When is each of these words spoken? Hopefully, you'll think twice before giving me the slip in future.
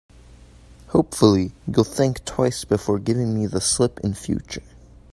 Hopefully, 0.87 1.51
you'll 1.67 1.83
think 1.83 2.25
twice 2.25 2.65
before 2.65 2.97
giving 2.97 3.35
me 3.35 3.45
the 3.45 3.61
slip 3.61 3.99
in 3.99 4.15
future. 4.15 4.63